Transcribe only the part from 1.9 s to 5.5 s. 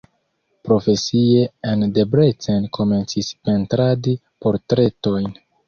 Debrecen komencis pentradi portretojn.